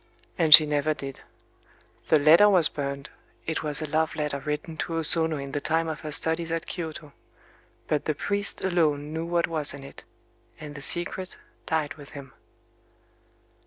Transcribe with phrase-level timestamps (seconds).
[0.35, 1.21] And she never did.
[2.07, 3.11] The letter was burned.
[3.45, 6.51] It was a love letter written to O Sono in the time of her studies
[6.51, 7.11] at Kyōto.
[7.87, 10.03] But the priest alone knew what was in it;
[10.59, 11.37] and the secret
[11.67, 12.33] died with him.